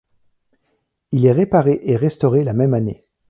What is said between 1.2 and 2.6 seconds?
est réparé et restauré la